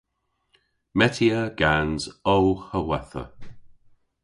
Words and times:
Metya 0.97 1.39
gans 1.59 2.01
ow 2.35 2.47
howetha. 2.67 3.23